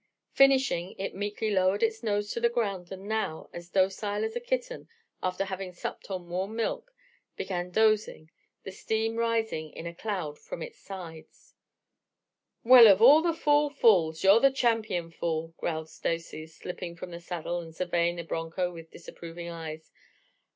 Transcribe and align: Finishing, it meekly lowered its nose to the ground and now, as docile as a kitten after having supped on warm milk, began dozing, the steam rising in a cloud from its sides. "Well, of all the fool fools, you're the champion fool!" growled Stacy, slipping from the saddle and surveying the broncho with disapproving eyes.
Finishing, 0.33 0.95
it 0.97 1.13
meekly 1.13 1.51
lowered 1.51 1.83
its 1.83 2.01
nose 2.01 2.31
to 2.31 2.39
the 2.39 2.49
ground 2.49 2.91
and 2.91 3.03
now, 3.07 3.47
as 3.53 3.69
docile 3.69 4.23
as 4.25 4.35
a 4.35 4.39
kitten 4.39 4.89
after 5.21 5.45
having 5.45 5.71
supped 5.73 6.09
on 6.09 6.27
warm 6.27 6.55
milk, 6.55 6.91
began 7.35 7.69
dozing, 7.69 8.31
the 8.63 8.71
steam 8.71 9.15
rising 9.17 9.69
in 9.73 9.85
a 9.85 9.93
cloud 9.93 10.39
from 10.39 10.63
its 10.63 10.79
sides. 10.79 11.53
"Well, 12.63 12.87
of 12.87 12.99
all 12.99 13.21
the 13.21 13.31
fool 13.31 13.69
fools, 13.69 14.23
you're 14.23 14.39
the 14.39 14.49
champion 14.49 15.11
fool!" 15.11 15.53
growled 15.59 15.89
Stacy, 15.91 16.47
slipping 16.47 16.95
from 16.95 17.11
the 17.11 17.21
saddle 17.21 17.59
and 17.61 17.75
surveying 17.75 18.15
the 18.15 18.23
broncho 18.23 18.73
with 18.73 18.89
disapproving 18.89 19.49
eyes. 19.49 19.91